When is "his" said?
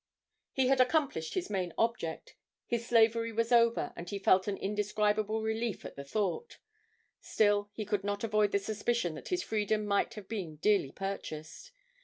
1.35-1.51, 2.65-2.87, 9.27-9.43